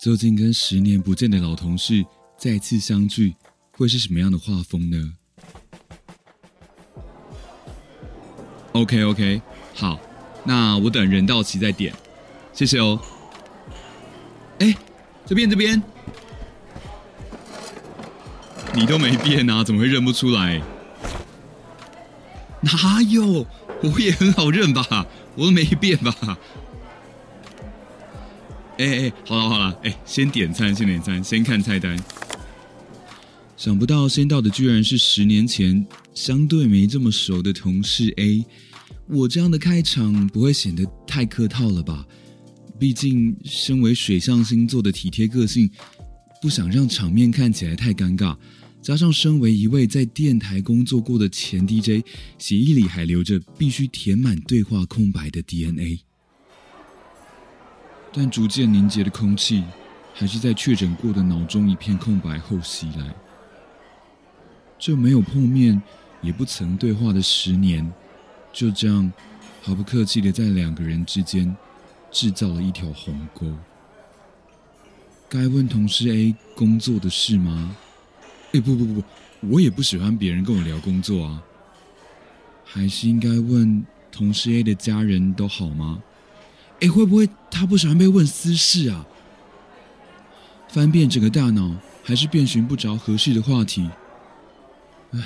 [0.00, 2.02] 究竟跟十年不见的老同事
[2.38, 3.34] 再次相聚，
[3.76, 5.12] 会是什么样的画风呢
[8.72, 9.42] ？OK OK，
[9.74, 10.00] 好，
[10.42, 11.92] 那我等人到齐再点，
[12.54, 12.98] 谢谢哦。
[14.60, 14.74] 哎，
[15.26, 15.82] 这边这边，
[18.74, 20.62] 你都没变啊，怎么会认不出来？
[22.62, 23.46] 哪有？
[23.82, 25.06] 我也很好认吧，
[25.36, 26.38] 我都没变吧。
[28.80, 32.02] 哎哎，好了好了，哎，先点餐，先点餐，先看菜单。
[33.54, 38.42] 想不到先到的居然是十年前相对没这么熟的同事 A。
[39.06, 42.06] 我这样的开场不会显得太客套了吧？
[42.78, 45.70] 毕竟身为水象星座的体贴个性，
[46.40, 48.34] 不想让场面看起来太尴尬。
[48.80, 52.02] 加上身为一位在电台工作过的前 DJ，
[52.38, 56.00] 协议里还留着必须填满对话空白的 DNA。
[58.12, 59.64] 但逐渐凝结的空气，
[60.12, 63.14] 还是在确诊过的脑中一片空白后袭来。
[64.78, 65.80] 这没有碰面，
[66.20, 67.88] 也不曾对话的十年，
[68.52, 69.12] 就这样
[69.62, 71.54] 毫不客气的在两个人之间
[72.10, 73.46] 制造了一条鸿沟。
[75.28, 77.76] 该问同事 A 工作的事吗？
[78.52, 79.04] 哎，不不不不，
[79.42, 81.42] 我也不喜欢别人跟我聊工作啊。
[82.64, 86.02] 还是应该问同事 A 的家人都好吗？
[86.80, 89.06] 哎，会不会他不喜欢被问私事啊？
[90.68, 93.90] 翻遍整个大脑，还是遍寻不着合适的话题。
[95.12, 95.20] 唉，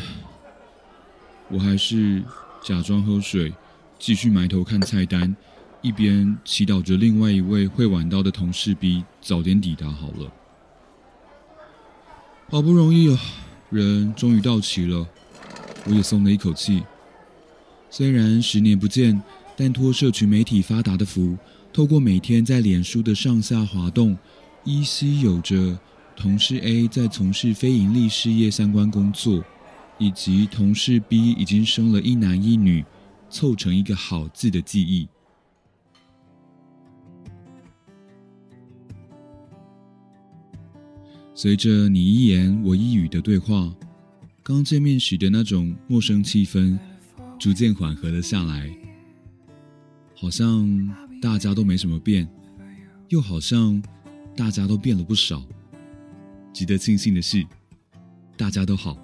[1.49, 2.23] 我还是
[2.63, 3.53] 假装喝水，
[3.99, 5.37] 继续埋头看菜单，
[5.81, 10.33] 一边祈祷着另外一位会晚到的同事 B 早点抵达好了。
[12.51, 13.21] 好不容易啊，
[13.71, 15.07] 人终于到齐了，
[15.87, 16.83] 我也松了一口气。
[17.91, 19.23] 虽然十年不见，
[19.57, 21.37] 但托社群媒体发达的福，
[21.73, 24.17] 透过每天在脸书的上下滑动，
[24.65, 25.79] 依稀有着
[26.17, 29.45] 同事 A 在从事非盈利事业相关工作，
[29.99, 32.85] 以及同事 B 已经生了一男一女，
[33.31, 35.09] 凑成一个好字的记忆。
[41.37, 43.75] 随着你一言我一语的对话，
[44.43, 46.79] 刚见面时的那种陌生气氛
[47.39, 48.71] 逐渐缓和了下来。
[50.25, 50.67] 好像
[51.21, 52.27] 大家都没什么变，
[53.11, 53.83] 又好像
[54.35, 55.47] 大家都变了不少。
[56.51, 57.47] 值得庆幸的是，
[58.35, 58.97] 大家都好。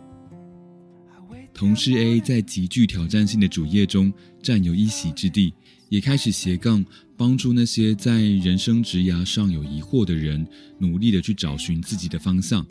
[1.52, 4.10] 同事 A 在极具挑战性的主业中
[4.42, 5.52] 占有一席之地，
[5.90, 6.82] 也开始斜杠。
[7.18, 10.48] 帮助那些在人生职涯上有疑惑的人，
[10.78, 12.66] 努力的去找寻自己的方向。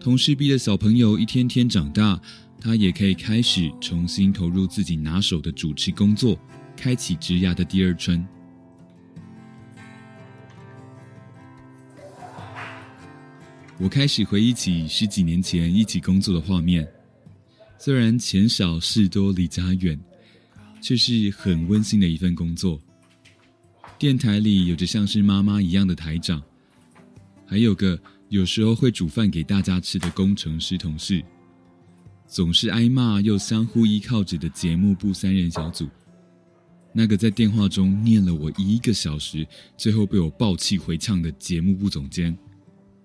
[0.00, 2.18] 同事 B 的小朋友一天天长大，
[2.58, 6.38] 他也可以开始重新投入自己拿手的主持工作，
[6.76, 8.26] 开启职涯的第二春。
[13.78, 16.88] 我开始回忆起十几年前一起工作的画面，
[17.76, 19.98] 虽然钱少事多离家远，
[20.80, 22.80] 却是很温馨的一份工作。
[23.98, 26.42] 电台里有着像是妈妈一样的台长，
[27.46, 27.98] 还有个
[28.28, 31.22] 有时候会煮饭给大家吃的工程师同事，
[32.26, 35.88] 总是挨骂又相互依靠着的节目部三人小组，
[36.96, 39.44] 那个在电话中念了我一个小时，
[39.76, 42.38] 最后被我爆气回呛的节目部总监，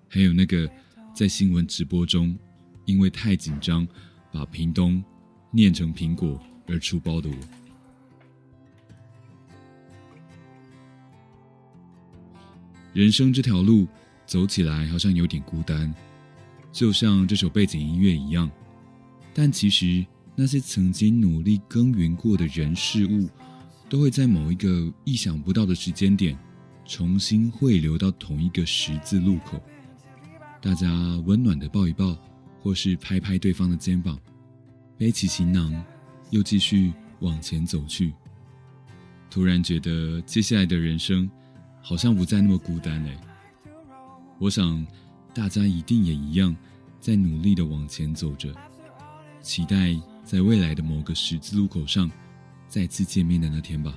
[0.06, 0.70] 还有那个
[1.12, 2.38] 在新闻直播中
[2.84, 3.86] 因为太紧张
[4.32, 5.02] 把屏东
[5.50, 7.36] 念成苹果而出包的我。
[12.92, 13.88] 人生这条路
[14.24, 15.92] 走起来好像有点孤单，
[16.70, 18.48] 就像这首背景音乐一样。
[19.34, 23.28] 但其实那些曾经努力耕耘过的人事物，
[23.90, 26.38] 都会在某一个意想不到的时间点，
[26.86, 29.60] 重新汇流到同一个十字路口。
[30.62, 30.88] 大家
[31.26, 32.16] 温暖的抱一抱，
[32.62, 34.18] 或是拍拍对方的肩膀，
[34.96, 35.84] 背起行囊，
[36.30, 38.14] 又继续往前走去。
[39.28, 41.28] 突然觉得接下来的人生。
[41.82, 43.16] 好像不再那么孤单嘞。
[44.38, 44.86] 我想，
[45.32, 46.54] 大家一定也一样，
[47.00, 48.54] 在努力的往前走着，
[49.40, 52.10] 期待在未来的某个十字路口上，
[52.70, 53.92] 再次见面的那天吧。